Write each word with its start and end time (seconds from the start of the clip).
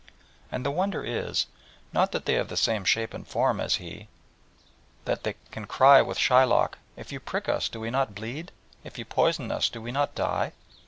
And 0.51 0.65
the 0.65 0.71
wonder 0.71 1.03
is, 1.05 1.45
not 1.93 2.11
that 2.11 2.25
they 2.25 2.33
have 2.33 2.47
the 2.47 2.57
same 2.57 2.83
shape 2.85 3.13
and 3.13 3.27
form 3.27 3.61
as 3.61 3.75
he, 3.75 4.07
that 5.05 5.21
they 5.21 5.35
can 5.51 5.65
cry 5.67 6.01
with 6.01 6.17
Shylock, 6.17 6.79
"If 6.97 7.11
you 7.11 7.19
prick 7.19 7.47
us, 7.47 7.69
do 7.69 7.79
we 7.79 7.91
not 7.91 8.15
bleed? 8.15 8.51
If 8.83 8.97
you 8.97 9.05
poison 9.05 9.51
us, 9.51 9.69
do 9.69 9.79
we 9.79 9.91
not 9.91 10.15
die?" 10.15 10.53